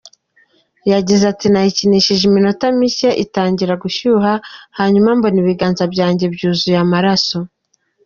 Yagize 0.91 1.23
ati 1.31 1.45
“Nayikinishije 1.51 2.23
iminota 2.29 2.65
mike 2.79 3.09
itangira 3.23 3.73
gushyuha 3.83 4.31
hanyuma 4.77 5.09
mbona 5.17 5.37
ibiganza 5.43 5.83
byanjye 5.93 6.25
byuzuye 6.33 6.77
amaraso. 6.85 7.37